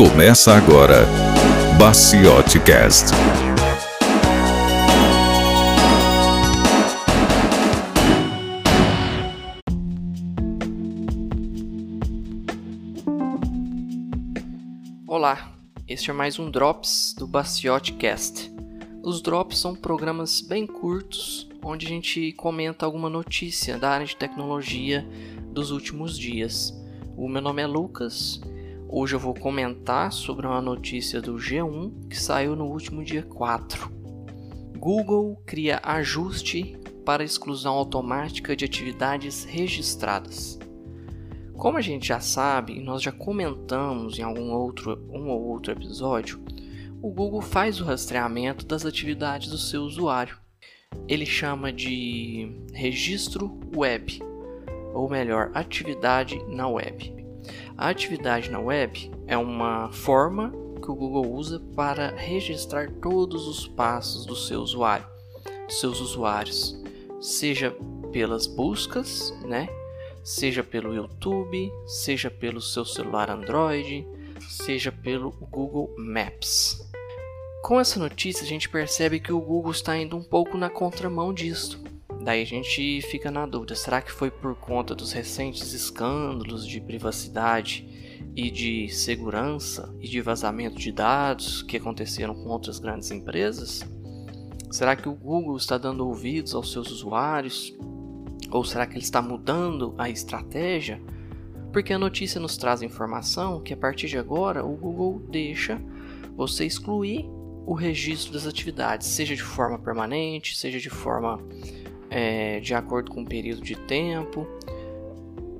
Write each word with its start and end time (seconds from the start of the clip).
Começa 0.00 0.54
agora, 0.54 1.04
Baciote 1.78 2.58
Cast. 2.60 3.08
Olá, 15.06 15.52
este 15.86 16.08
é 16.10 16.14
mais 16.14 16.38
um 16.38 16.50
Drops 16.50 17.14
do 17.18 17.26
Baciote 17.26 17.92
Cast. 17.92 18.50
Os 19.02 19.20
Drops 19.20 19.58
são 19.58 19.74
programas 19.74 20.40
bem 20.40 20.66
curtos, 20.66 21.46
onde 21.62 21.84
a 21.84 21.88
gente 21.90 22.32
comenta 22.32 22.86
alguma 22.86 23.10
notícia 23.10 23.76
da 23.76 23.90
área 23.90 24.06
de 24.06 24.16
tecnologia 24.16 25.06
dos 25.52 25.70
últimos 25.70 26.18
dias. 26.18 26.74
O 27.18 27.28
meu 27.28 27.42
nome 27.42 27.60
é 27.60 27.66
Lucas 27.66 28.40
Hoje 28.92 29.14
eu 29.14 29.20
vou 29.20 29.32
comentar 29.32 30.12
sobre 30.12 30.48
uma 30.48 30.60
notícia 30.60 31.22
do 31.22 31.34
G1 31.36 32.08
que 32.08 32.20
saiu 32.20 32.56
no 32.56 32.64
último 32.64 33.04
dia 33.04 33.22
4. 33.22 33.88
Google 34.76 35.40
cria 35.46 35.78
ajuste 35.80 36.76
para 37.04 37.22
exclusão 37.22 37.74
automática 37.74 38.56
de 38.56 38.64
atividades 38.64 39.44
registradas. 39.44 40.58
Como 41.56 41.78
a 41.78 41.80
gente 41.80 42.08
já 42.08 42.18
sabe 42.18 42.78
e 42.78 42.82
nós 42.82 43.00
já 43.00 43.12
comentamos 43.12 44.18
em 44.18 44.22
algum 44.22 44.50
outro 44.50 45.00
um 45.08 45.28
ou 45.28 45.40
outro 45.40 45.70
episódio, 45.70 46.42
o 47.00 47.12
Google 47.12 47.42
faz 47.42 47.80
o 47.80 47.84
rastreamento 47.84 48.66
das 48.66 48.84
atividades 48.84 49.50
do 49.50 49.58
seu 49.58 49.82
usuário. 49.82 50.36
Ele 51.06 51.24
chama 51.24 51.72
de 51.72 52.60
registro 52.72 53.56
web, 53.72 54.20
ou 54.92 55.08
melhor, 55.08 55.52
atividade 55.54 56.44
na 56.48 56.66
web. 56.66 57.19
A 57.76 57.88
atividade 57.88 58.50
na 58.50 58.58
web 58.58 59.10
é 59.26 59.36
uma 59.36 59.90
forma 59.92 60.52
que 60.80 60.90
o 60.90 60.94
Google 60.94 61.32
usa 61.32 61.60
para 61.74 62.14
registrar 62.16 62.90
todos 63.00 63.46
os 63.46 63.66
passos 63.66 64.24
do 64.26 64.34
seu 64.34 64.60
usuário, 64.60 65.06
seus 65.68 66.00
usuários, 66.00 66.80
seja 67.20 67.76
pelas 68.12 68.46
buscas, 68.46 69.32
né? 69.44 69.68
Seja 70.22 70.62
pelo 70.62 70.94
YouTube, 70.94 71.72
seja 71.86 72.30
pelo 72.30 72.60
seu 72.60 72.84
celular 72.84 73.30
Android, 73.30 74.06
seja 74.48 74.92
pelo 74.92 75.30
Google 75.30 75.94
Maps. 75.96 76.90
Com 77.62 77.78
essa 77.78 77.98
notícia, 77.98 78.42
a 78.42 78.46
gente 78.46 78.68
percebe 78.68 79.20
que 79.20 79.32
o 79.32 79.40
Google 79.40 79.70
está 79.70 79.96
indo 79.96 80.16
um 80.16 80.22
pouco 80.22 80.56
na 80.56 80.68
contramão 80.68 81.32
disso. 81.32 81.82
Daí 82.22 82.42
a 82.42 82.46
gente 82.46 83.00
fica 83.02 83.30
na 83.30 83.46
dúvida: 83.46 83.74
será 83.74 84.02
que 84.02 84.12
foi 84.12 84.30
por 84.30 84.54
conta 84.54 84.94
dos 84.94 85.12
recentes 85.12 85.72
escândalos 85.72 86.66
de 86.66 86.80
privacidade 86.80 87.88
e 88.36 88.50
de 88.50 88.88
segurança 88.90 89.94
e 90.00 90.08
de 90.08 90.20
vazamento 90.20 90.76
de 90.76 90.92
dados 90.92 91.62
que 91.62 91.78
aconteceram 91.78 92.34
com 92.34 92.50
outras 92.50 92.78
grandes 92.78 93.10
empresas? 93.10 93.80
Será 94.70 94.94
que 94.94 95.08
o 95.08 95.14
Google 95.14 95.56
está 95.56 95.78
dando 95.78 96.06
ouvidos 96.06 96.54
aos 96.54 96.70
seus 96.70 96.90
usuários? 96.90 97.74
Ou 98.50 98.64
será 98.64 98.86
que 98.86 98.94
ele 98.94 99.02
está 99.02 99.22
mudando 99.22 99.94
a 99.96 100.10
estratégia? 100.10 101.00
Porque 101.72 101.92
a 101.92 101.98
notícia 101.98 102.40
nos 102.40 102.56
traz 102.56 102.82
informação 102.82 103.62
que 103.62 103.72
a 103.72 103.76
partir 103.76 104.08
de 104.08 104.18
agora 104.18 104.64
o 104.64 104.76
Google 104.76 105.22
deixa 105.30 105.80
você 106.36 106.66
excluir 106.66 107.24
o 107.66 107.74
registro 107.74 108.32
das 108.32 108.46
atividades, 108.46 109.06
seja 109.06 109.36
de 109.36 109.42
forma 109.42 109.78
permanente, 109.78 110.56
seja 110.56 110.78
de 110.78 110.90
forma 110.90 111.40
é, 112.10 112.58
de 112.60 112.74
acordo 112.74 113.10
com 113.10 113.22
o 113.22 113.26
período 113.26 113.62
de 113.62 113.76
tempo. 113.76 114.46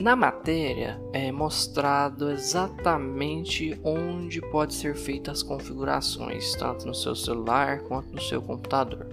Na 0.00 0.14
matéria 0.14 1.00
é 1.12 1.32
mostrado 1.32 2.30
exatamente 2.30 3.78
onde 3.82 4.40
pode 4.40 4.74
ser 4.74 4.94
feitas 4.94 5.38
as 5.38 5.42
configurações, 5.42 6.54
tanto 6.54 6.86
no 6.86 6.94
seu 6.94 7.16
celular 7.16 7.80
quanto 7.80 8.14
no 8.14 8.20
seu 8.20 8.40
computador. 8.40 9.06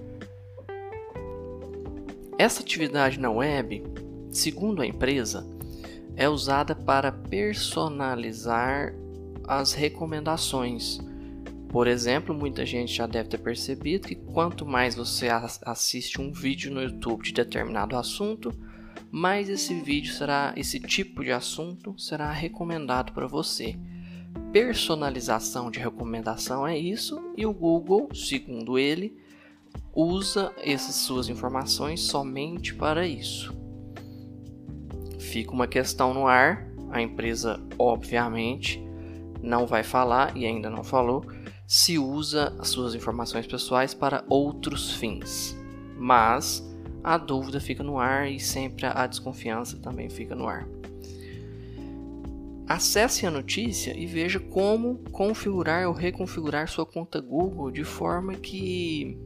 Essa 2.37 2.61
atividade 2.61 3.19
na 3.19 3.31
web, 3.31 3.83
segundo 4.29 4.81
a 4.81 4.85
empresa, 4.85 5.47
é 6.15 6.27
usada 6.27 6.75
para 6.75 7.11
personalizar 7.11 8.93
as 9.47 9.73
recomendações 9.73 10.99
por 11.73 11.87
exemplo, 11.87 12.35
muita 12.35 12.67
gente 12.67 12.93
já 12.93 13.07
deve 13.07 13.29
ter 13.29 13.39
percebido 13.39 14.07
que 14.07 14.13
quanto 14.13 14.63
mais 14.63 14.93
você 14.93 15.27
assiste 15.65 16.21
um 16.21 16.31
vídeo 16.31 16.71
no 16.71 16.83
YouTube 16.83 17.23
de 17.23 17.33
determinado 17.33 17.97
assunto, 17.97 18.53
mais 19.09 19.49
esse 19.49 19.73
vídeo 19.81 20.13
será, 20.13 20.53
esse 20.55 20.79
tipo 20.79 21.23
de 21.23 21.31
assunto 21.31 21.99
será 21.99 22.31
recomendado 22.31 23.11
para 23.11 23.25
você. 23.25 23.75
Personalização 24.51 25.71
de 25.71 25.79
recomendação 25.79 26.67
é 26.67 26.77
isso, 26.77 27.19
e 27.35 27.43
o 27.43 27.51
Google, 27.51 28.07
segundo 28.13 28.77
ele, 28.77 29.17
usa 29.95 30.53
essas 30.57 30.93
suas 30.93 31.27
informações 31.27 32.01
somente 32.01 32.75
para 32.75 33.07
isso. 33.07 33.51
Fica 35.17 35.51
uma 35.51 35.65
questão 35.65 36.13
no 36.13 36.27
ar, 36.27 36.67
a 36.91 37.01
empresa 37.01 37.59
obviamente 37.79 38.79
não 39.41 39.65
vai 39.65 39.81
falar 39.81 40.37
e 40.37 40.45
ainda 40.45 40.69
não 40.69 40.83
falou 40.83 41.25
se 41.75 41.97
usa 41.97 42.53
as 42.59 42.67
suas 42.67 42.93
informações 42.93 43.47
pessoais 43.47 43.95
para 43.95 44.23
outros 44.29 44.91
fins. 44.91 45.57
Mas 45.97 46.63
a 47.03 47.17
dúvida 47.17 47.59
fica 47.59 47.81
no 47.81 47.97
ar 47.97 48.31
e 48.31 48.39
sempre 48.39 48.85
a 48.85 49.07
desconfiança 49.07 49.77
também 49.77 50.07
fica 50.07 50.35
no 50.35 50.47
ar. 50.47 50.67
Acesse 52.67 53.25
a 53.25 53.31
notícia 53.31 53.97
e 53.97 54.05
veja 54.05 54.39
como 54.39 54.99
configurar 55.11 55.87
ou 55.87 55.93
reconfigurar 55.93 56.69
sua 56.69 56.85
conta 56.85 57.19
Google 57.19 57.71
de 57.71 57.83
forma 57.83 58.35
que 58.35 59.17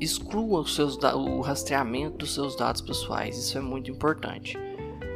exclua 0.00 0.66
seus, 0.66 0.96
o 0.96 1.42
rastreamento 1.42 2.16
dos 2.16 2.32
seus 2.32 2.56
dados 2.56 2.80
pessoais. 2.80 3.36
Isso 3.36 3.58
é 3.58 3.60
muito 3.60 3.90
importante. 3.90 4.56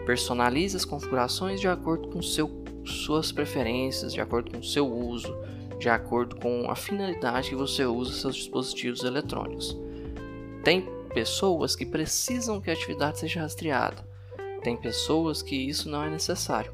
Personalize 0.05 0.77
as 0.77 0.85
configurações 0.85 1.63
de 1.63 1.67
acordo 1.67 2.09
com 2.11 2.21
seu, 2.21 2.63
suas 2.85 3.33
preferências, 3.33 4.13
de 4.13 4.21
acordo 4.21 4.51
com 4.51 4.63
seu 4.63 4.87
uso, 4.87 5.35
de 5.79 5.89
acordo 5.89 6.37
com 6.37 6.71
a 6.71 6.75
finalidade 6.75 7.51
que 7.51 7.55
você 7.55 7.85
usa 7.85 8.13
seus 8.13 8.37
dispositivos 8.37 9.05
eletrônicos. 9.05 9.77
Tem 10.65 10.87
pessoas 11.15 11.77
que 11.77 11.87
precisam 11.87 12.61
que 12.61 12.71
a 12.71 12.73
atividade 12.73 13.19
seja 13.19 13.41
rastreada, 13.41 14.07
tem 14.63 14.77
pessoas 14.77 15.41
que 15.41 15.57
isso 15.57 15.89
não 15.89 16.03
é 16.03 16.11
necessário. 16.11 16.73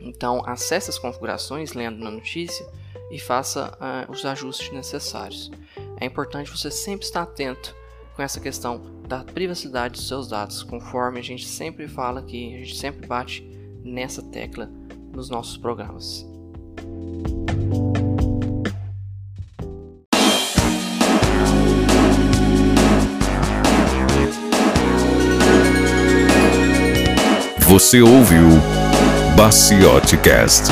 Então, 0.00 0.42
acesse 0.44 0.90
as 0.90 0.98
configurações 0.98 1.72
lendo 1.74 2.02
na 2.02 2.10
notícia 2.10 2.66
e 3.10 3.20
faça 3.20 3.76
uh, 3.78 4.10
os 4.10 4.24
ajustes 4.24 4.72
necessários. 4.72 5.50
É 6.00 6.04
importante 6.04 6.50
você 6.50 6.70
sempre 6.70 7.06
estar 7.06 7.22
atento 7.22 7.74
com 8.16 8.22
essa 8.22 8.40
questão 8.40 8.82
da 9.06 9.22
privacidade 9.22 9.94
dos 9.94 10.08
seus 10.08 10.28
dados, 10.28 10.62
conforme 10.62 11.20
a 11.20 11.22
gente 11.22 11.46
sempre 11.46 11.86
fala 11.86 12.20
aqui, 12.20 12.54
a 12.54 12.58
gente 12.58 12.76
sempre 12.76 13.06
bate 13.06 13.42
nessa 13.84 14.22
tecla 14.22 14.68
nos 15.12 15.28
nossos 15.28 15.56
programas. 15.56 16.26
Você 27.72 28.02
ouviu 28.02 28.48
Baciote 29.34 30.18
Cast. 30.18 30.70